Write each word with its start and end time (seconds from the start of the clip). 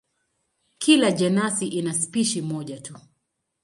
Kila 0.77 1.11
jenasi 1.11 1.67
ina 1.67 1.93
spishi 1.93 2.41
moja 2.41 2.81
tu. 2.81 2.95